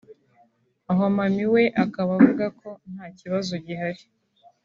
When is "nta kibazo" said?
2.93-3.53